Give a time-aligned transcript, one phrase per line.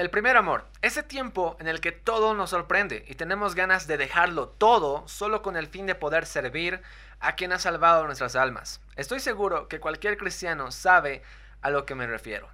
[0.00, 3.98] El primer amor, ese tiempo en el que todo nos sorprende y tenemos ganas de
[3.98, 6.80] dejarlo todo solo con el fin de poder servir
[7.18, 8.80] a quien ha salvado nuestras almas.
[8.96, 11.22] Estoy seguro que cualquier cristiano sabe
[11.60, 12.48] a lo que me refiero.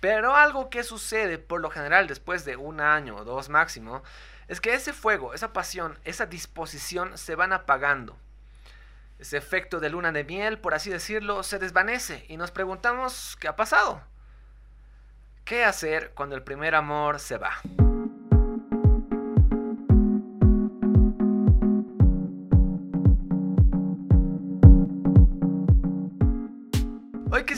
[0.00, 4.02] Pero algo que sucede por lo general después de un año o dos máximo,
[4.46, 8.18] es que ese fuego, esa pasión, esa disposición se van apagando.
[9.18, 13.48] Ese efecto de luna de miel, por así decirlo, se desvanece y nos preguntamos qué
[13.48, 14.02] ha pasado.
[15.44, 17.50] ¿Qué hacer cuando el primer amor se va?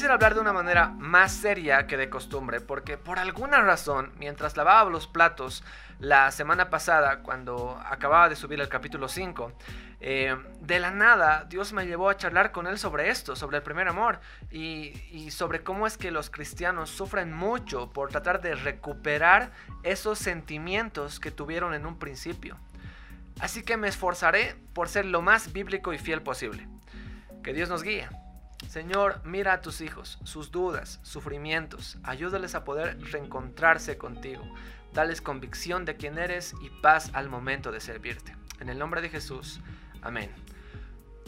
[0.05, 4.55] Quisiera hablar de una manera más seria que de costumbre, porque por alguna razón, mientras
[4.55, 5.65] lavaba los platos
[5.99, 9.55] la semana pasada, cuando acababa de subir el capítulo 5,
[10.01, 13.63] eh, de la nada Dios me llevó a charlar con él sobre esto, sobre el
[13.63, 18.57] primer amor, y, y sobre cómo es que los cristianos sufren mucho por tratar de
[18.57, 19.53] recuperar
[19.85, 22.59] esos sentimientos que tuvieron en un principio.
[23.41, 26.69] Así que me esforzaré por ser lo más bíblico y fiel posible.
[27.43, 28.07] Que Dios nos guíe.
[28.69, 34.43] Señor, mira a tus hijos, sus dudas, sufrimientos, ayúdales a poder reencontrarse contigo.
[34.93, 38.37] Dales convicción de quién eres y paz al momento de servirte.
[38.61, 39.61] En el nombre de Jesús,
[40.03, 40.31] amén.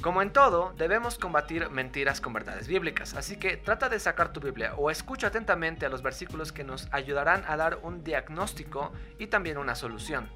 [0.02, 4.40] Como en todo, debemos combatir mentiras con verdades bíblicas, así que trata de sacar tu
[4.40, 9.28] Biblia o escucha atentamente a los versículos que nos ayudarán a dar un diagnóstico y
[9.28, 10.28] también una solución.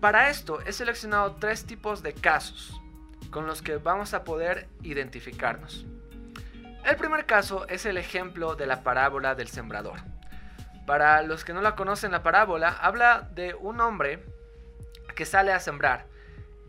[0.00, 2.80] Para esto he seleccionado tres tipos de casos
[3.36, 5.84] con los que vamos a poder identificarnos.
[6.86, 10.00] El primer caso es el ejemplo de la parábola del sembrador.
[10.86, 14.24] Para los que no la conocen, la parábola habla de un hombre
[15.14, 16.06] que sale a sembrar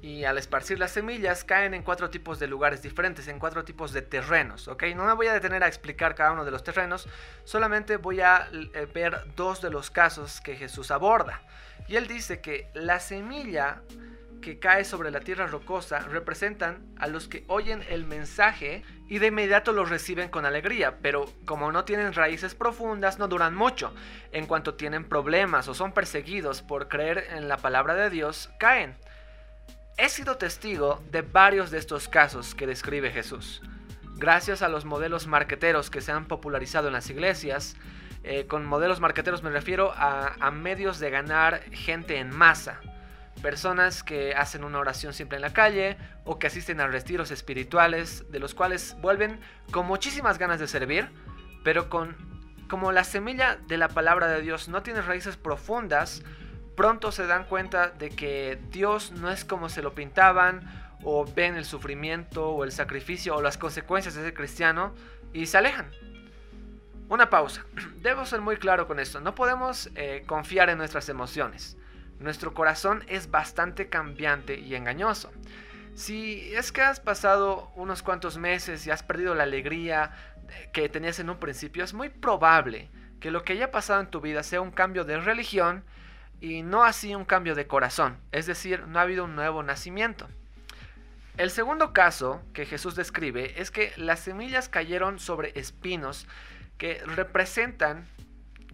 [0.02, 3.94] y al esparcir las semillas caen en cuatro tipos de lugares diferentes, en cuatro tipos
[3.94, 4.88] de terrenos, ¿ok?
[4.94, 7.08] No me voy a detener a explicar cada uno de los terrenos,
[7.46, 11.44] solamente voy a eh, ver dos de los casos que Jesús aborda.
[11.88, 13.84] Y él dice que la semilla
[14.42, 19.28] que cae sobre la tierra rocosa representan a los que oyen el mensaje y de
[19.28, 23.94] inmediato los reciben con alegría, pero como no tienen raíces profundas no duran mucho.
[24.32, 28.96] En cuanto tienen problemas o son perseguidos por creer en la palabra de Dios, caen.
[29.98, 33.62] He sido testigo de varios de estos casos que describe Jesús.
[34.16, 37.76] Gracias a los modelos marqueteros que se han popularizado en las iglesias,
[38.24, 42.82] eh, con modelos marqueteros me refiero a medios de ganar gente en masa
[43.42, 48.30] personas que hacen una oración siempre en la calle o que asisten a retiros espirituales
[48.32, 49.40] de los cuales vuelven
[49.72, 51.10] con muchísimas ganas de servir,
[51.64, 52.16] pero con
[52.68, 56.24] como la semilla de la palabra de Dios no tiene raíces profundas,
[56.76, 60.62] pronto se dan cuenta de que Dios no es como se lo pintaban
[61.04, 64.94] o ven el sufrimiento o el sacrificio o las consecuencias de ser cristiano
[65.34, 65.90] y se alejan.
[67.10, 67.66] Una pausa.
[68.02, 69.22] Debo ser muy claro con esto.
[69.22, 71.77] No podemos eh, confiar en nuestras emociones.
[72.20, 75.32] Nuestro corazón es bastante cambiante y engañoso.
[75.94, 80.12] Si es que has pasado unos cuantos meses y has perdido la alegría
[80.74, 82.90] que tenías en un principio, es muy probable
[83.20, 85.84] que lo que haya pasado en tu vida sea un cambio de religión
[86.40, 90.28] y no así un cambio de corazón, es decir, no ha habido un nuevo nacimiento.
[91.38, 96.28] El segundo caso que Jesús describe es que las semillas cayeron sobre espinos
[96.78, 98.08] que representan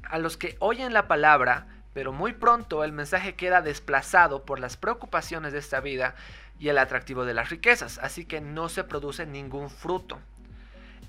[0.04, 4.78] a los que oyen la palabra, pero muy pronto el mensaje queda desplazado por las
[4.78, 6.16] preocupaciones de esta vida
[6.60, 10.20] y el atractivo de las riquezas, así que no se produce ningún fruto.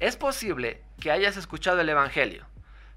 [0.00, 2.46] Es posible que hayas escuchado el Evangelio,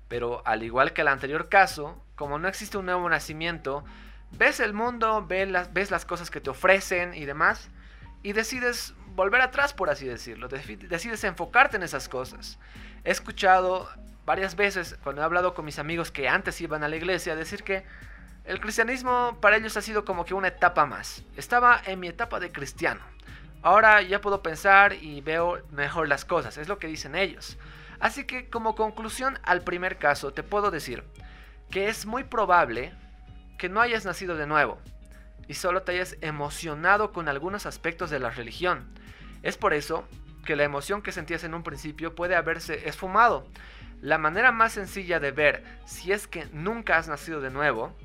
[0.07, 3.83] pero al igual que el anterior caso, como no existe un nuevo nacimiento,
[4.31, 7.69] ves el mundo, ves las, ves las cosas que te ofrecen y demás,
[8.23, 12.59] y decides volver atrás, por así decirlo, decides enfocarte en esas cosas.
[13.03, 13.89] He escuchado
[14.27, 17.63] varias veces cuando he hablado con mis amigos que antes iban a la iglesia, decir
[17.63, 17.85] que
[18.43, 21.23] el cristianismo para ellos ha sido como que una etapa más.
[21.37, 22.99] Estaba en mi etapa de cristiano.
[23.61, 27.57] Ahora ya puedo pensar y veo mejor las cosas, es lo que dicen ellos.
[28.01, 31.05] Así que como conclusión al primer caso te puedo decir
[31.71, 32.91] que es muy probable
[33.57, 34.77] que no hayas nacido de nuevo
[35.47, 38.89] y solo te hayas emocionado con algunos aspectos de la religión.
[39.41, 40.05] Es por eso
[40.45, 43.47] que la emoción que sentías en un principio puede haberse esfumado
[44.01, 47.95] la manera más sencilla de ver si es que nunca has nacido de nuevo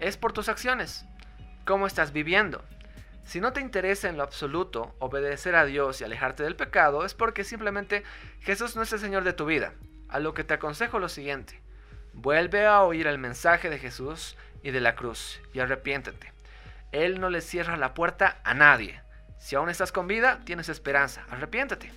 [0.00, 1.06] es por tus acciones.
[1.64, 2.64] ¿Cómo estás viviendo?
[3.24, 7.14] Si no te interesa en lo absoluto obedecer a Dios y alejarte del pecado, es
[7.14, 8.02] porque simplemente
[8.40, 9.72] Jesús no es el Señor de tu vida.
[10.08, 11.60] A lo que te aconsejo lo siguiente.
[12.12, 16.32] Vuelve a oír el mensaje de Jesús y de la cruz y arrepiéntete.
[16.92, 19.00] Él no le cierra la puerta a nadie.
[19.38, 21.24] Si aún estás con vida, tienes esperanza.
[21.30, 21.92] Arrepiéntete.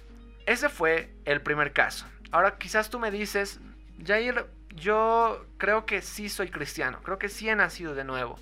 [0.45, 2.05] Ese fue el primer caso.
[2.31, 3.59] Ahora quizás tú me dices,
[4.05, 4.45] Jair,
[4.75, 8.37] yo creo que sí soy cristiano, creo que sí he nacido de nuevo.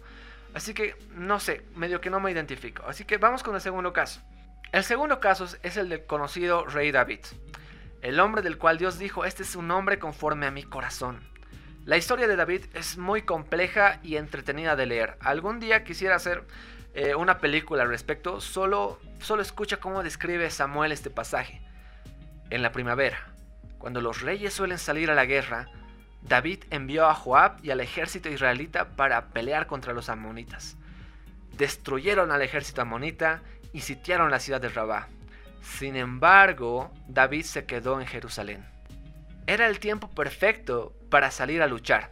[0.54, 2.84] Así que no sé, medio que no me identifico.
[2.88, 4.22] Así que vamos con el segundo caso.
[4.72, 7.20] El segundo caso es el del conocido rey David,
[8.02, 11.20] el hombre del cual Dios dijo, este es un hombre conforme a mi corazón.
[11.86, 15.18] La historia de David es muy compleja y entretenida de leer.
[15.20, 16.44] Algún día quisiera hacer
[16.96, 21.62] eh, una película al respecto, solo, solo escucha cómo describe Samuel este pasaje.
[22.50, 23.35] En la primavera,
[23.78, 25.68] cuando los reyes suelen salir a la guerra,
[26.22, 30.76] David envió a Joab y al ejército israelita para pelear contra los amonitas.
[31.58, 33.42] Destruyeron al ejército amonita
[33.74, 35.08] y sitiaron la ciudad de Rabá.
[35.62, 38.66] Sin embargo, David se quedó en Jerusalén.
[39.48, 42.12] Era el tiempo perfecto para salir a luchar.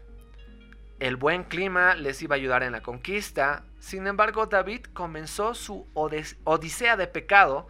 [0.99, 5.87] El buen clima les iba a ayudar en la conquista, sin embargo David comenzó su
[5.93, 7.67] odisea de pecado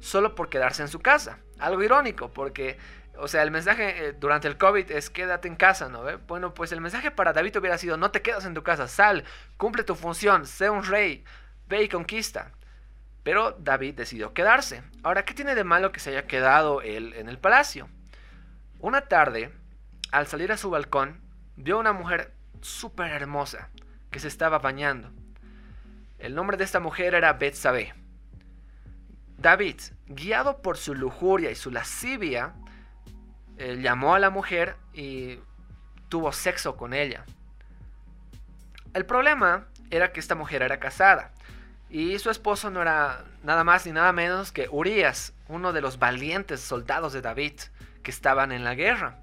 [0.00, 1.38] solo por quedarse en su casa.
[1.58, 2.78] Algo irónico, porque
[3.18, 6.04] o sea, el mensaje eh, durante el COVID es quédate en casa, ¿no?
[6.26, 9.24] Bueno, pues el mensaje para David hubiera sido no te quedas en tu casa, sal,
[9.56, 11.24] cumple tu función, sé un rey,
[11.66, 12.52] ve y conquista.
[13.22, 14.82] Pero David decidió quedarse.
[15.02, 17.88] Ahora, ¿qué tiene de malo que se haya quedado él en el palacio?
[18.78, 19.52] Una tarde,
[20.12, 21.20] al salir a su balcón,
[21.56, 23.68] vio a una mujer súper hermosa
[24.10, 25.10] que se estaba bañando.
[26.18, 27.94] El nombre de esta mujer era Betsabé.
[29.36, 32.54] David, guiado por su lujuria y su lascivia,
[33.58, 35.40] eh, llamó a la mujer y
[36.08, 37.24] tuvo sexo con ella.
[38.94, 41.32] El problema era que esta mujer era casada
[41.90, 45.98] y su esposo no era nada más ni nada menos que Urias, uno de los
[45.98, 47.54] valientes soldados de David
[48.02, 49.18] que estaban en la guerra.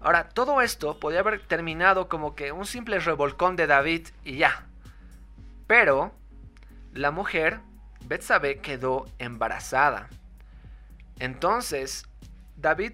[0.00, 4.66] Ahora, todo esto podía haber terminado como que un simple revolcón de David y ya.
[5.66, 6.12] Pero
[6.92, 7.60] la mujer,
[8.04, 10.08] Betsabé, quedó embarazada.
[11.18, 12.06] Entonces,
[12.56, 12.92] David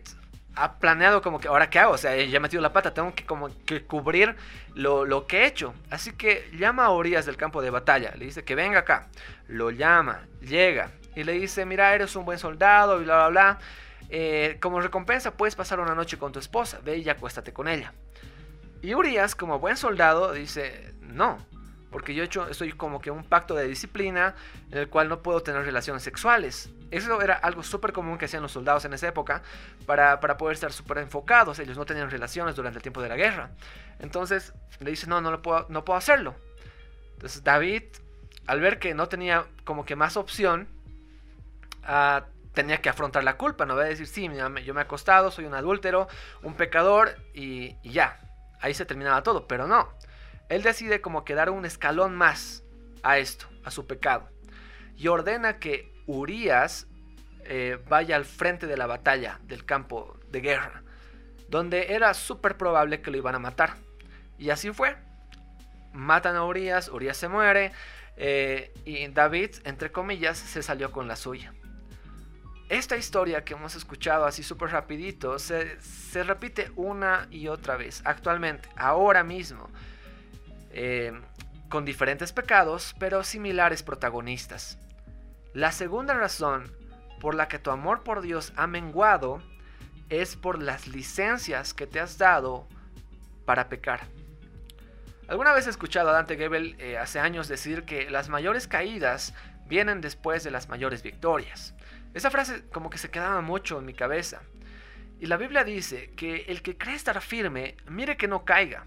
[0.54, 1.92] ha planeado como que, ¿ahora qué hago?
[1.92, 4.36] O sea, ya he metido la pata, tengo que como que cubrir
[4.74, 5.74] lo, que he hecho.
[5.90, 9.08] Así que llama a Urias del campo de batalla, le dice que venga acá.
[9.48, 13.58] Lo llama, llega y le dice, mira, eres un buen soldado y bla, bla, bla.
[14.10, 17.92] Eh, como recompensa puedes pasar una noche con tu esposa, ve y acuéstate con ella.
[18.82, 21.38] Y Urias, como buen soldado, dice, no,
[21.90, 24.34] porque yo he hecho, estoy como que un pacto de disciplina
[24.70, 26.70] en el cual no puedo tener relaciones sexuales.
[26.92, 29.42] Eso era algo súper común que hacían los soldados en esa época
[29.86, 31.58] para, poder estar súper enfocados.
[31.58, 33.50] Ellos no tenían relaciones durante el tiempo de la guerra.
[33.98, 36.34] Entonces le dice, no, no, puedo, no puedo hacerlo.
[37.14, 37.82] Entonces David,
[38.46, 40.68] al ver que no tenía como que más opción,
[41.88, 42.22] uh,
[42.52, 43.66] tenía que afrontar la culpa.
[43.66, 46.08] No voy a decir, sí, yo me he acostado, soy un adúltero,
[46.42, 48.20] un pecador y, y ya.
[48.60, 49.92] Ahí se terminaba todo, pero no
[50.52, 52.62] él decide como que dar un escalón más
[53.02, 54.28] a esto, a su pecado.
[54.98, 56.86] Y ordena que Urias
[57.44, 60.82] eh, vaya al frente de la batalla del campo de guerra,
[61.48, 63.74] donde era súper probable que lo iban a matar.
[64.38, 64.96] Y así fue.
[65.92, 67.72] Matan a Urias, Urias se muere
[68.16, 71.52] eh, y David, entre comillas, se salió con la suya.
[72.68, 75.76] Esta historia que hemos escuchado así súper rapidito se,
[76.24, 79.68] repite una y otra vez, actualmente, ahora mismo.
[80.70, 81.12] Eh,
[81.68, 84.78] con diferentes pecados, pero similares protagonistas.
[85.54, 86.72] La segunda razón
[87.20, 89.42] por la que tu amor por Dios ha menguado
[90.08, 92.66] es por las licencias que te has dado
[93.44, 94.00] para pecar.
[95.28, 99.34] Alguna vez he escuchado a Dante Gebel eh, hace años decir que las mayores caídas
[99.66, 101.74] vienen después de las mayores victorias.
[102.14, 104.42] Esa frase como que se quedaba mucho en mi cabeza.
[105.20, 108.86] Y la Biblia dice que el que cree estar firme, mire que no caiga.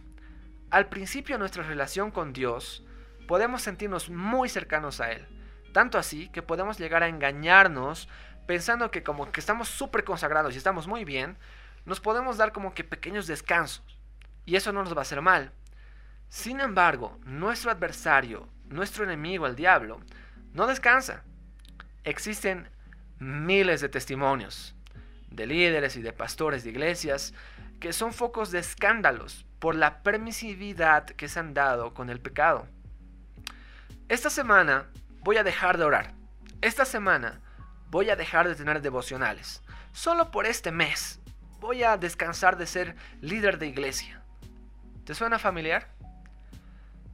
[0.71, 2.83] Al principio nuestra relación con Dios,
[3.27, 5.27] podemos sentirnos muy cercanos a Él.
[5.75, 8.07] Tanto así que podemos llegar a engañarnos
[8.47, 11.35] pensando que como que estamos súper consagrados y estamos muy bien,
[11.83, 13.83] nos podemos dar como que pequeños descansos.
[14.45, 15.51] Y eso no nos va a hacer mal.
[16.29, 19.99] Sin embargo, nuestro adversario, nuestro enemigo, el diablo,
[20.53, 21.23] no descansa.
[22.05, 22.69] Existen
[23.19, 24.77] miles de testimonios
[25.29, 27.33] de líderes y de pastores de iglesias
[27.81, 32.65] que son focos de escándalos por la permisividad que se han dado con el pecado.
[34.07, 34.87] Esta semana
[35.25, 36.13] voy a dejar de orar.
[36.61, 37.41] Esta semana
[37.89, 39.63] voy a dejar de tener devocionales.
[39.91, 41.19] Solo por este mes
[41.59, 44.21] voy a descansar de ser líder de iglesia.
[45.03, 45.87] ¿Te suena familiar?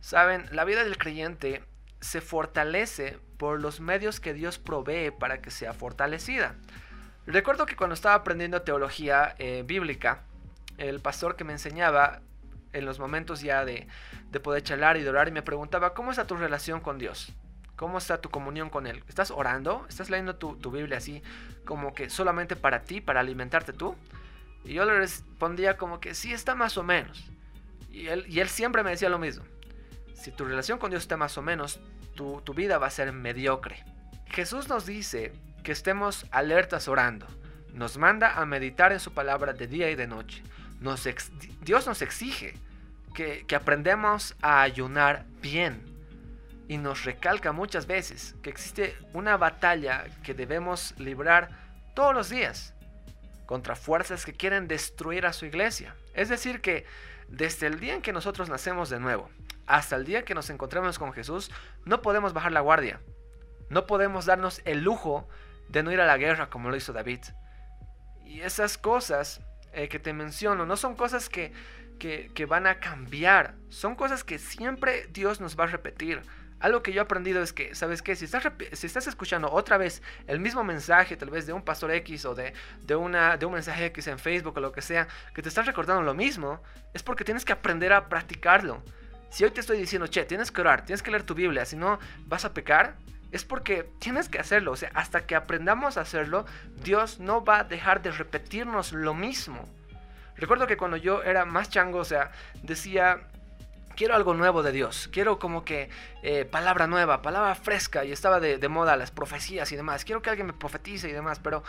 [0.01, 1.63] Saben, la vida del creyente
[2.01, 6.55] se fortalece por los medios que Dios provee para que sea fortalecida.
[7.25, 10.23] Recuerdo que cuando estaba aprendiendo teología eh, bíblica,
[10.77, 12.19] el pastor que me enseñaba
[12.73, 13.87] en los momentos ya de,
[14.43, 17.33] poder charlar y de orar me preguntaba, ¿cómo está tu relación con Dios?
[17.81, 19.03] ¿Cómo está tu comunión con Él?
[19.07, 19.87] ¿Estás orando?
[19.89, 21.23] ¿Estás leyendo tu, Biblia así
[21.65, 23.95] como que solamente para ti, para alimentarte tú?
[24.63, 27.25] Y yo le respondía como que sí está más o menos.
[27.89, 29.45] Y él, y él siempre me decía lo mismo.
[30.13, 31.79] Si tu relación con Dios está más o menos,
[32.13, 33.83] tu, tu vida va a ser mediocre.
[34.27, 35.33] Jesús nos dice
[35.63, 37.25] que estemos alertas orando.
[37.73, 40.43] Nos manda a meditar en su palabra de día y de noche.
[40.81, 41.09] Nos
[41.61, 42.53] Dios nos exige
[43.15, 45.90] que, que aprendamos a ayunar bien.
[46.71, 51.49] Y nos recalca muchas veces que existe una batalla que debemos librar
[51.93, 52.73] todos los días
[53.45, 55.97] contra fuerzas que quieren destruir a su iglesia.
[56.13, 56.85] Es decir, que
[57.27, 59.29] desde el día en que nosotros nacemos de nuevo
[59.67, 61.51] hasta el día que nos encontremos con Jesús,
[61.83, 63.01] no podemos bajar la guardia.
[63.69, 65.27] No podemos darnos el lujo
[65.67, 67.19] de no ir a la guerra como lo hizo David.
[68.23, 69.41] Y esas cosas
[69.73, 71.51] eh, que te menciono no son cosas que,
[71.99, 76.21] que, que van a cambiar, son cosas que siempre Dios nos va a repetir.
[76.61, 78.15] Algo que yo he aprendido es que, ¿sabes qué?
[78.15, 81.91] Si estás, si estás escuchando otra vez el mismo mensaje, tal vez de un pastor
[81.91, 82.53] X o de,
[82.83, 85.65] de, una, de un mensaje X en Facebook o lo que sea, que te estás
[85.65, 86.61] recordando lo mismo,
[86.93, 88.83] es porque tienes que aprender a practicarlo.
[89.31, 91.75] Si hoy te estoy diciendo, che, tienes que orar, tienes que leer tu Biblia, si
[91.75, 92.95] no vas a pecar,
[93.31, 94.73] es porque tienes que hacerlo.
[94.73, 96.45] O sea, hasta que aprendamos a hacerlo,
[96.83, 99.67] Dios no va a dejar de repetirnos lo mismo.
[100.35, 103.30] Recuerdo que cuando yo era más chango, o sea, decía,
[103.95, 105.89] quiero algo nuevo de Dios, quiero como que
[106.23, 110.21] eh, palabra nueva, palabra fresca, y estaba de, de, moda las profecías y demás, quiero
[110.21, 111.63] que alguien me profetice y demás, pero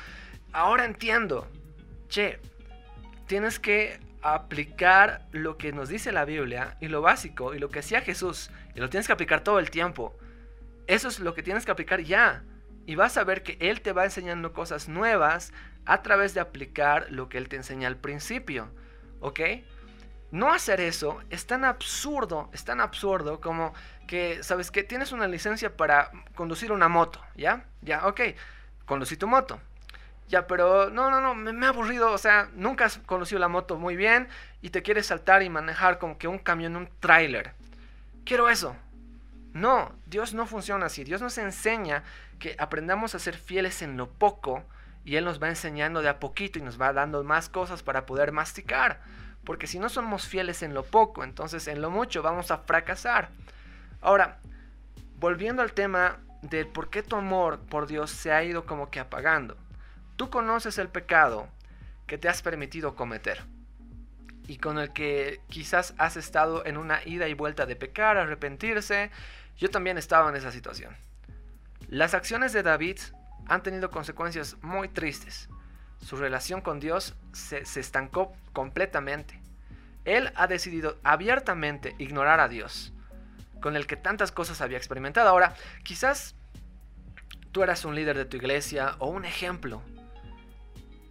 [0.52, 1.48] ahora entiendo,
[2.08, 2.40] che,
[3.26, 7.80] tienes que aplicar lo que nos dice la Biblia y lo básico y lo que
[7.80, 10.16] hacía Jesús, y lo tienes que aplicar todo el tiempo.
[10.86, 12.44] Eso es lo que tienes que aplicar ya.
[12.86, 15.52] Y vas a ver que Él te va enseñando cosas nuevas
[15.84, 18.68] a través de aplicar lo que Él te enseña al principio.
[19.20, 19.40] ¿Ok?
[20.32, 23.74] No hacer eso es tan absurdo, es tan absurdo como
[24.06, 24.82] que, ¿sabes qué?
[24.82, 27.66] Tienes una licencia para conducir una moto, ¿ya?
[27.82, 28.20] Ya, ok,
[28.86, 29.60] conducí tu moto.
[30.28, 33.76] Ya, pero no, no, no, me, ha aburrido, o sea, nunca has conducido la moto
[33.76, 34.26] muy bien
[34.62, 37.52] y te quieres saltar y manejar como que un camión, un tráiler.
[38.24, 38.74] Quiero eso.
[39.52, 41.04] No, Dios no funciona así.
[41.04, 42.04] Dios nos enseña
[42.38, 44.64] que aprendamos a ser fieles en lo poco
[45.04, 48.06] y Él nos va enseñando de a poquito y nos va dando más cosas para
[48.06, 49.00] poder masticar.
[49.44, 53.30] Porque si no somos fieles en lo poco, entonces en lo mucho vamos a fracasar.
[54.00, 54.38] Ahora,
[55.18, 59.00] volviendo al tema de por qué tu amor por Dios se ha ido como que
[59.00, 59.56] apagando.
[60.16, 61.48] Tú conoces el pecado
[62.06, 63.42] que te has permitido cometer
[64.46, 69.10] y con el que quizás has estado en una ida y vuelta de pecar, arrepentirse.
[69.56, 70.96] Yo también estaba en esa situación.
[71.88, 72.98] Las acciones de David
[73.46, 75.48] han tenido consecuencias muy tristes
[76.02, 79.40] su relación con Dios se, estancó completamente.
[80.04, 82.92] Él ha decidido abiertamente ignorar a Dios,
[83.60, 85.28] con el que tantas cosas había experimentado.
[85.28, 85.54] Ahora,
[85.84, 86.34] quizás
[87.52, 89.82] tú eras un líder de tu iglesia o un ejemplo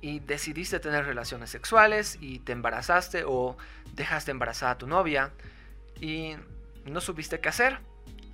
[0.01, 3.55] y decidiste tener relaciones sexuales y te embarazaste o
[3.93, 5.31] dejaste embarazada a tu novia
[5.99, 6.35] y
[6.85, 7.79] no supiste qué hacer,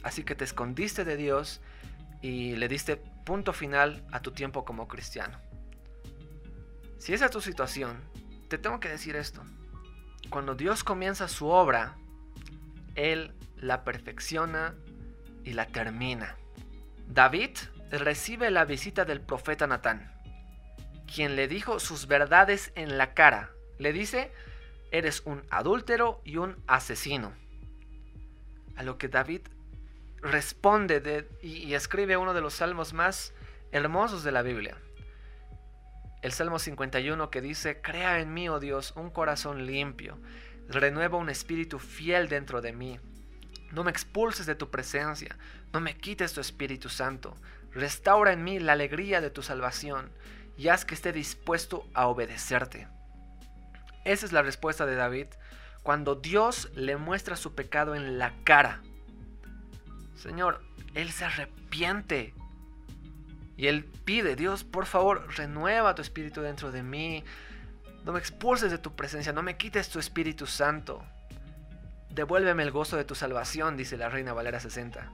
[0.04, 1.62] así que te escondiste de Dios
[2.22, 5.47] y le diste punto final a tu tiempo como cristiano.
[7.00, 8.02] Si esa es tu situación,
[8.48, 9.44] te tengo que decir esto.
[10.30, 11.96] Cuando Dios comienza su obra,
[12.96, 14.76] Él la perfecciona
[15.44, 16.36] y la termina.
[17.08, 17.52] David
[17.92, 20.12] recibe la visita del profeta Natán,
[21.14, 23.52] quien le dijo sus verdades en la cara.
[23.78, 24.32] Le dice,
[24.92, 27.32] eres un adúltero y un asesino.
[28.76, 29.42] A lo que David
[30.22, 33.34] responde y, escribe uno de los salmos más
[33.72, 34.78] hermosos de la Biblia
[36.22, 40.18] el Salmo 51 que dice, Crea en mí, oh Dios, un corazón limpio,
[40.68, 43.00] renueva un espíritu fiel dentro de mí.
[43.72, 45.38] No me expulses de tu presencia,
[45.74, 47.36] no me quites tu Espíritu Santo,
[47.72, 50.12] restaura en mí la alegría de tu salvación
[50.58, 52.88] y haz que esté dispuesto a obedecerte.
[54.06, 55.28] Esa es la respuesta de David
[55.84, 58.82] cuando Dios le muestra su pecado en la cara.
[60.16, 60.62] Señor,
[60.96, 62.34] Él se arrepiente
[63.58, 67.24] y él pide, Dios, por favor, renueva tu espíritu dentro de mí.
[68.06, 71.04] No me expulses de tu presencia, no me quites tu Espíritu Santo.
[72.12, 75.12] Devuélveme el gozo de tu salvación, dice la Reina Valera 60.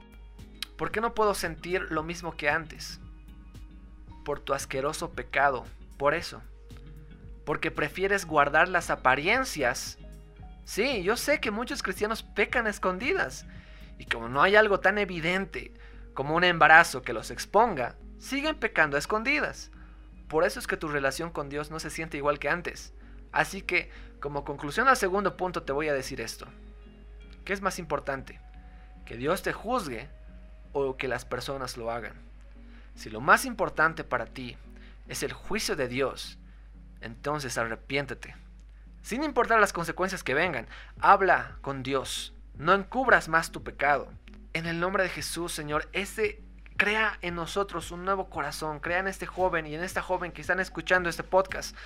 [0.76, 3.00] ¿Por qué no puedo sentir lo mismo que antes?
[4.26, 5.64] Por tu asqueroso pecado,
[5.96, 6.42] por eso.
[7.46, 9.98] Porque prefieres guardar las apariencias.
[10.64, 13.46] Sí, yo sé que muchos cristianos pecan escondidas.
[13.98, 15.72] Y como no hay algo tan evidente
[16.12, 19.70] como un embarazo que los exponga, siguen pecando a escondidas.
[20.28, 22.94] Por eso es que tu relación con Dios no se siente igual que antes.
[23.32, 23.90] Así que,
[24.20, 26.46] como conclusión al segundo punto, te voy a decir esto.
[27.44, 28.40] ¿Qué es más importante?
[29.04, 30.08] ¿Que Dios te juzgue
[30.72, 32.14] o que las personas lo hagan?
[32.94, 34.56] Si lo más importante para ti
[35.06, 36.38] es el juicio de Dios,
[37.02, 38.34] entonces arrepiéntete.
[39.02, 40.66] Sin importar las consecuencias que vengan,
[40.98, 42.32] habla con Dios.
[42.56, 44.08] No encubras más tu pecado.
[44.54, 46.43] En el nombre de Jesús, Señor, ese
[46.76, 50.40] crea en nosotros un nuevo corazón, crea en este joven y en esta joven que
[50.40, 51.76] están escuchando este podcast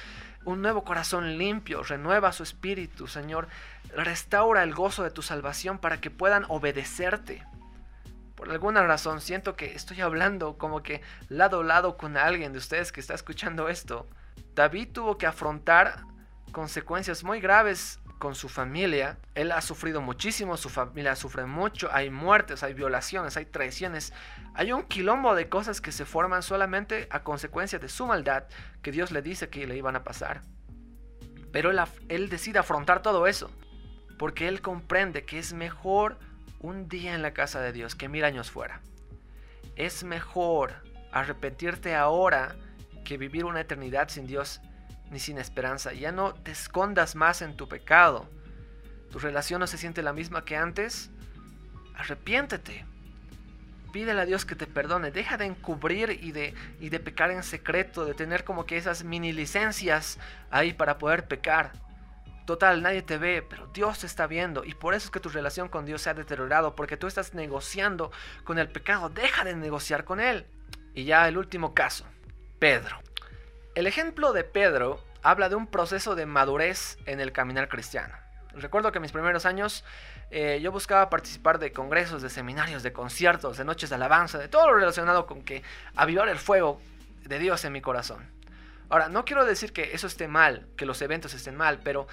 [0.45, 3.49] un nuevo corazón limpio, renueva su espíritu, Señor,
[3.95, 7.45] restaura el gozo de tu salvación para que puedan obedecerte.
[8.35, 12.59] Por alguna razón siento que estoy hablando como que lado a lado con alguien de
[12.59, 14.09] ustedes que está escuchando esto.
[14.54, 16.02] David tuvo que afrontar
[16.52, 19.18] consecuencias muy graves con su familia.
[19.34, 24.12] Él ha sufrido muchísimo, su familia sufre mucho, hay muertes, hay violaciones, hay traiciones.
[24.54, 28.44] Hay un quilombo de cosas que se forman solamente a consecuencia de su maldad
[28.82, 30.42] que Dios le dice que le iban a pasar.
[31.52, 33.50] Pero él, él decide afrontar todo eso
[34.18, 36.18] porque él comprende que es mejor
[36.58, 38.82] un día en la casa de Dios que mil años fuera.
[39.76, 40.75] Es mejor
[41.12, 42.56] arrepentirte ahora
[43.04, 44.60] que vivir una eternidad sin Dios
[45.11, 45.93] ni sin esperanza.
[45.93, 48.29] Ya no te escondas más en tu pecado.
[49.11, 51.11] Tu relación no se siente la misma que antes.
[51.95, 52.85] Arrepiéntete.
[53.93, 55.11] Pídele a Dios que te perdone.
[55.11, 59.03] Deja de encubrir y de, y de pecar en secreto, de tener como que esas
[59.03, 60.19] mini licencias
[60.50, 61.73] ahí para poder pecar.
[62.45, 64.65] Total, nadie te ve, pero Dios te está viendo.
[64.65, 67.35] Y por eso es que tu relación con Dios se ha deteriorado, porque tú estás
[67.35, 68.11] negociando
[68.45, 69.11] con el pecado.
[69.11, 70.47] Deja de negociar con Él.
[70.95, 72.07] Y ya el último caso,
[72.59, 72.99] Pedro.
[73.78, 78.12] El ejemplo de Pedro habla de un proceso de madurez en el caminar cristiano.
[78.52, 79.85] Recuerdo que en mis primeros años
[80.32, 84.49] eh, yo buscaba participar de congresos, de seminarios, de conciertos, de noches de alabanza, de
[84.49, 85.62] todo lo relacionado con que
[85.94, 86.80] avivar el fuego
[87.23, 88.28] de Dios en mi corazón.
[88.88, 92.08] Ahora, no quiero decir que eso esté mal, que los eventos estén mal, pero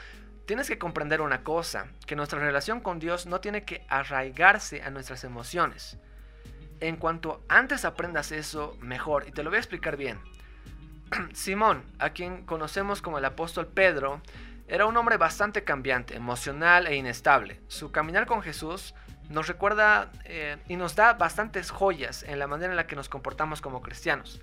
[0.45, 4.91] tienes que comprender una cosa, que nuestra relación con Dios no tiene que arraigarse a
[4.91, 5.97] nuestras emociones.
[6.79, 10.19] En cuanto antes aprendas eso, mejor, y te lo voy a explicar bien.
[11.33, 14.21] Simón, a quien conocemos como el apóstol Pedro,
[14.67, 17.61] era un hombre bastante cambiante, emocional e inestable.
[17.67, 18.95] Su caminar con Jesús
[19.29, 23.09] nos recuerda eh, y nos da bastantes joyas en la manera en la que nos
[23.09, 24.41] comportamos como cristianos.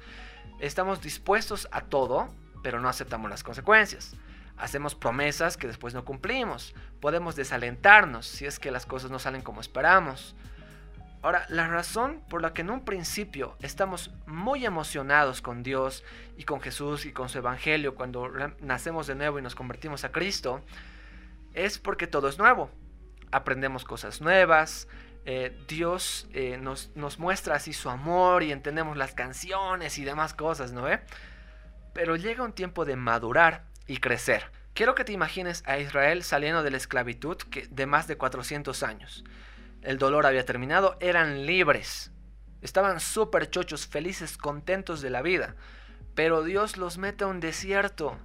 [0.60, 2.28] Estamos dispuestos a todo,
[2.62, 4.14] pero no aceptamos las consecuencias.
[4.56, 6.74] Hacemos promesas que después no cumplimos.
[7.00, 10.36] Podemos desalentarnos si es que las cosas no salen como esperamos.
[11.22, 16.02] Ahora, la razón por la que en un principio estamos muy emocionados con Dios
[16.36, 18.28] y con Jesús y con su Evangelio cuando
[18.60, 20.62] nacemos de nuevo y nos convertimos a Cristo,
[21.54, 22.70] es porque todo es nuevo.
[23.30, 24.88] Aprendemos cosas nuevas,
[25.24, 30.34] eh, Dios eh, nos, nos, muestra así su amor y entendemos las canciones y demás
[30.34, 30.86] cosas, ¿no?
[31.92, 34.50] Pero llega un tiempo de madurar y crecer.
[34.74, 37.36] Quiero que te imagines a Israel saliendo de la esclavitud
[37.70, 39.22] de más de 400 años.
[39.82, 42.12] El dolor había terminado, eran libres.
[42.60, 45.56] Estaban súper chochos, felices, contentos de la vida.
[46.14, 48.18] Pero Dios los mete a un desierto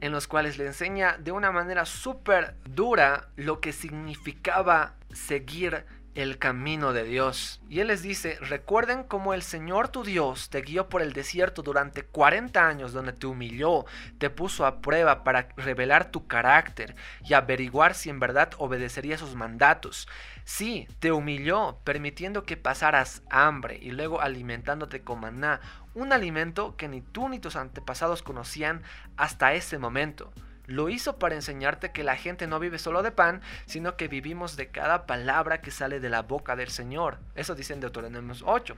[0.00, 6.38] en los cuales le enseña de una manera súper dura lo que significaba seguir el
[6.38, 7.62] camino de Dios.
[7.68, 11.62] Y Él les dice, recuerden cómo el Señor tu Dios te guió por el desierto
[11.62, 13.86] durante 40 años donde te humilló,
[14.18, 19.34] te puso a prueba para revelar tu carácter y averiguar si en verdad obedecería sus
[19.34, 20.08] mandatos.
[20.44, 25.60] Sí, te humilló, permitiendo que pasaras hambre y luego alimentándote con maná,
[25.94, 28.82] un alimento que ni tú ni tus antepasados conocían
[29.16, 30.32] hasta ese momento.
[30.66, 34.56] Lo hizo para enseñarte que la gente no vive solo de pan, sino que vivimos
[34.56, 37.18] de cada palabra que sale de la boca del Señor.
[37.34, 38.74] Eso dice en Deuteronomio 8.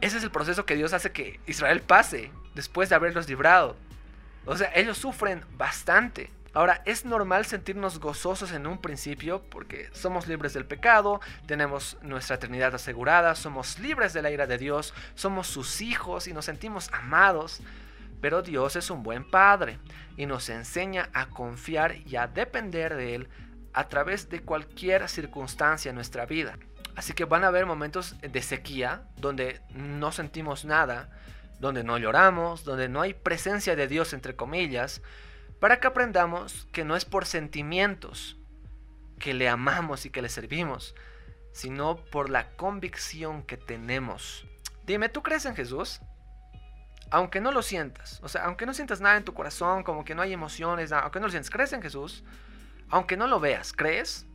[0.00, 3.76] Ese es el proceso que Dios hace que Israel pase después de haberlos librado.
[4.46, 6.30] O sea, ellos sufren bastante.
[6.54, 12.36] Ahora, es normal sentirnos gozosos en un principio porque somos libres del pecado, tenemos nuestra
[12.36, 16.90] eternidad asegurada, somos libres de la ira de Dios, somos sus hijos y nos sentimos
[16.92, 17.60] amados.
[18.20, 19.78] Pero Dios es un buen Padre
[20.16, 23.28] y nos enseña a confiar y a depender de Él
[23.72, 26.58] a través de cualquier circunstancia en nuestra vida.
[26.96, 31.10] Así que van a haber momentos de sequía donde no sentimos nada,
[31.60, 35.00] donde no lloramos, donde no hay presencia de Dios entre comillas,
[35.60, 38.36] para que aprendamos que no es por sentimientos
[39.18, 40.94] que le amamos y que le servimos,
[41.52, 44.46] sino por la convicción que tenemos.
[44.86, 46.00] Dime, ¿tú crees en Jesús?
[47.10, 50.14] aunque no lo sientas, o sea, aunque no sientas nada en tu corazón, como que
[50.14, 52.22] no hay emociones, aunque no lo sientas, crees en Jesús,
[52.90, 54.26] aunque no lo veas, ¿crees?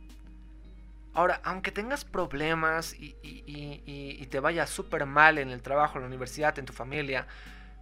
[1.12, 6.58] Ahora, aunque tengas problemas y, te vaya súper mal en el trabajo, en la universidad,
[6.58, 7.28] en tu familia,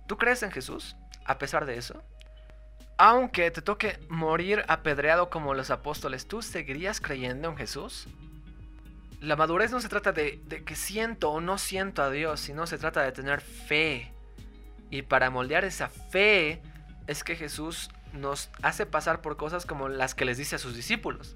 [0.07, 2.03] ¿tú crees en Jesús a pesar de eso?
[2.99, 8.07] Aunque te toque morir apedreado como los apóstoles, ¿tú seguirías creyendo en Jesús?
[9.21, 12.67] La madurez no se trata de, de que siento o no siento a Dios, sino
[12.67, 14.13] se trata de tener fe
[14.93, 16.61] y para moldear esa fe
[17.07, 20.77] es que Jesús nos hace pasar por cosas como las que les dice a sus
[20.77, 21.35] discípulos.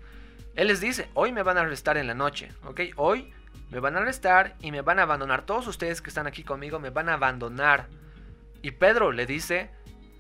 [0.57, 2.83] Él les dice, hoy me van a arrestar en la noche, ¿ok?
[2.97, 3.33] Hoy
[3.71, 5.47] me van a arrestar y me van a abandonar.
[5.47, 7.89] Todos ustedes que están aquí conmigo me van a abandonar.
[8.61, 9.71] Y Pedro le dice,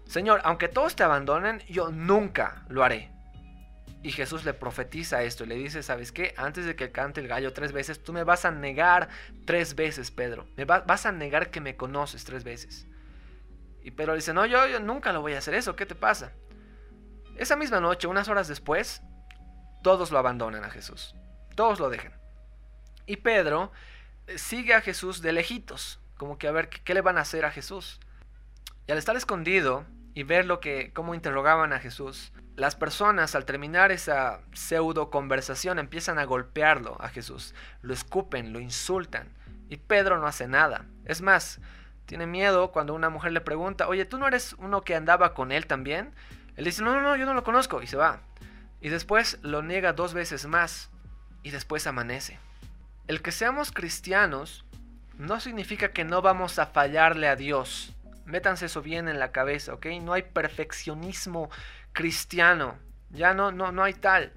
[0.06, 3.10] Señor, aunque todos te abandonen, yo nunca lo haré.
[4.02, 6.32] Y Jesús le profetiza esto y le dice, ¿sabes qué?
[6.36, 9.08] Antes de que cante el gallo tres veces, tú me vas a negar
[9.44, 10.46] tres veces, Pedro.
[10.56, 12.86] Me vas a negar que me conoces tres veces.
[13.82, 16.32] Y Pedro le dice, no, yo, nunca lo voy a hacer eso, ¿qué te pasa?
[17.36, 19.02] Esa misma noche, unas horas después,
[19.82, 21.14] todos lo abandonan a Jesús.
[21.54, 22.12] Todos lo dejan.
[23.06, 23.72] Y Pedro
[24.26, 27.44] eh, sigue a Jesús de lejitos, como que a ver qué, le van a hacer
[27.44, 28.00] a Jesús.
[28.86, 29.84] Y al estar escondido
[30.16, 35.78] y ver lo que cómo interrogaban a Jesús, las personas al terminar esa pseudo conversación
[35.78, 39.28] empiezan a golpearlo a Jesús, lo escupen, lo insultan,
[39.68, 40.86] y Pedro no hace nada.
[41.04, 41.60] Es más,
[42.06, 45.52] tiene miedo cuando una mujer le pregunta, oye, ¿tú no eres uno que andaba con
[45.52, 46.14] él también?
[46.56, 48.20] Él dice, no, no, no, yo no lo conozco, y se va.
[48.80, 50.88] Y después lo niega dos veces más,
[51.42, 52.38] y después amanece.
[53.06, 54.64] El que seamos cristianos
[55.18, 57.94] no significa que no vamos a fallarle a Dios.
[58.26, 59.86] Métanse eso bien en la cabeza, ¿ok?
[60.02, 61.48] No hay perfeccionismo
[61.92, 62.76] cristiano.
[63.10, 64.32] Ya no, no, no hay tal.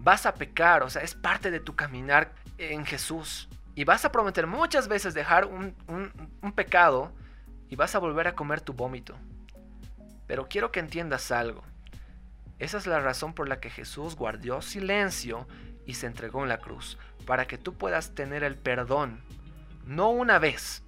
[0.00, 3.48] Vas a pecar, o sea, es parte de tu caminar en Jesús.
[3.74, 7.12] Y vas a prometer muchas veces dejar un, un pecado
[7.68, 9.14] y vas a volver a comer tu vómito.
[10.26, 11.62] Pero quiero que entiendas algo.
[12.58, 15.46] Esa es la razón por la que Jesús guardó silencio
[15.84, 19.20] y se entregó en la cruz, para que tú puedas tener el perdón,
[19.84, 20.82] no una vez,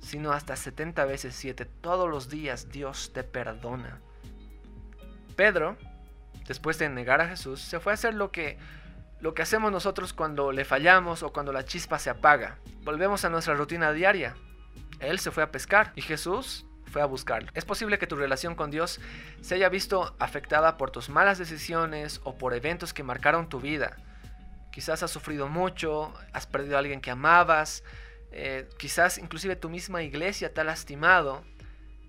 [0.00, 1.64] sino hasta 70 veces 7.
[1.64, 4.00] Todos los días Dios te perdona.
[5.36, 5.76] Pedro,
[6.46, 8.58] después de negar a Jesús, se fue a hacer lo que,
[9.20, 12.58] lo que hacemos nosotros cuando le fallamos o cuando la chispa se apaga.
[12.82, 14.34] Volvemos a nuestra rutina diaria.
[15.00, 17.50] Él se fue a pescar y Jesús fue a buscarlo.
[17.54, 19.00] Es posible que tu relación con Dios
[19.40, 23.96] se haya visto afectada por tus malas decisiones o por eventos que marcaron tu vida.
[24.72, 27.82] Quizás has sufrido mucho, has perdido a alguien que amabas,
[28.32, 31.44] eh, quizás inclusive tu misma iglesia te ha lastimado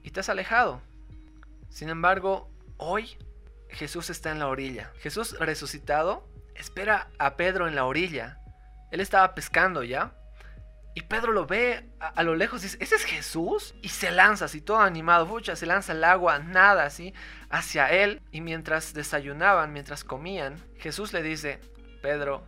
[0.03, 0.81] y te has alejado.
[1.69, 3.17] Sin embargo, hoy
[3.69, 4.91] Jesús está en la orilla.
[4.99, 8.39] Jesús resucitado espera a Pedro en la orilla.
[8.91, 10.13] Él estaba pescando ya.
[10.95, 13.75] Y Pedro lo ve a, lo lejos dice, ¿ese es Jesús?
[13.81, 17.13] Y se lanza así todo animado, Fucha, se lanza al agua, nada así,
[17.49, 18.21] hacia él.
[18.31, 21.61] Y mientras desayunaban, mientras comían, Jesús le dice,
[22.01, 22.43] Pedro,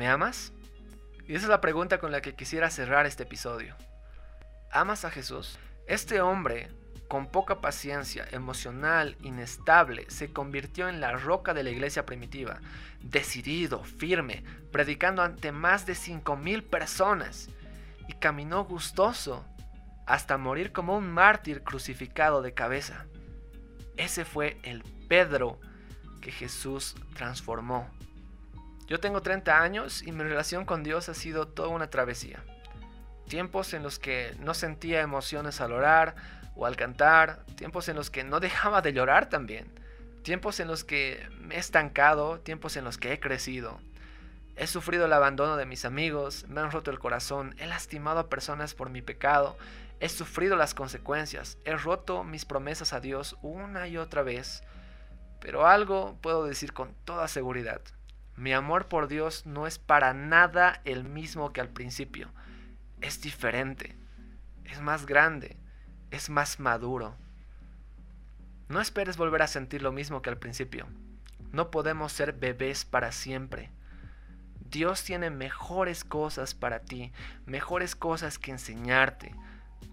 [0.00, 0.52] ¿Me amas?
[1.30, 3.76] Y esa es la pregunta con la que quisiera cerrar este episodio.
[4.72, 5.60] ¿Amas a Jesús?
[5.86, 6.72] Este hombre,
[7.06, 12.58] con poca paciencia, emocional, inestable, se convirtió en la roca de la iglesia primitiva,
[13.00, 17.48] decidido, firme, predicando ante más de 5.000 personas,
[18.08, 19.46] y caminó gustoso
[20.08, 23.06] hasta morir como un mártir crucificado de cabeza.
[23.96, 25.60] Ese fue el Pedro
[26.20, 27.88] que Jesús transformó.
[28.90, 32.42] Yo tengo 30 años y mi relación con Dios ha sido toda una travesía.
[33.28, 36.16] Tiempos en los que no sentía emociones al orar
[36.56, 39.70] o al cantar, tiempos en los que no dejaba de llorar también,
[40.24, 43.80] tiempos en los que me he estancado, tiempos en los que he crecido.
[44.56, 48.28] He sufrido el abandono de mis amigos, me han roto el corazón, he lastimado a
[48.28, 49.56] personas por mi pecado,
[50.00, 54.64] he sufrido las consecuencias, he roto mis promesas a Dios una y otra vez.
[55.38, 57.80] Pero algo puedo decir con toda seguridad.
[58.40, 62.30] Mi amor por Dios no es para nada el mismo que al principio.
[63.02, 63.94] Es diferente.
[64.64, 65.58] Es más grande.
[66.10, 67.14] Es más maduro.
[68.70, 70.86] No esperes volver a sentir lo mismo que al principio.
[71.52, 73.68] No podemos ser bebés para siempre.
[74.70, 77.12] Dios tiene mejores cosas para ti,
[77.44, 79.34] mejores cosas que enseñarte.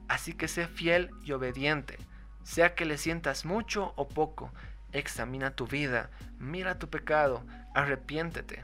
[0.08, 1.98] Así que sé fiel y obediente,
[2.44, 4.54] sea que le sientas mucho o poco,
[4.94, 7.44] Examina tu vida, mira tu pecado,
[7.78, 8.62] arrepiéntete.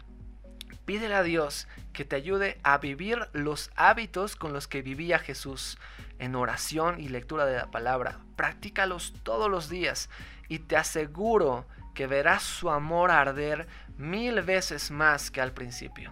[0.86, 5.78] Pídele a Dios que te ayude a vivir los hábitos con los que vivía Jesús
[6.19, 8.19] en oración y lectura de la palabra.
[8.36, 10.10] Practícalos todos los días
[10.49, 16.12] y te aseguro que verás su amor arder mil veces más que al principio.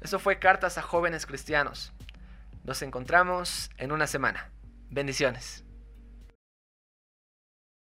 [0.00, 1.92] Eso fue Cartas a Jóvenes Cristianos.
[2.64, 4.50] Nos encontramos en una semana.
[4.90, 5.65] Bendiciones.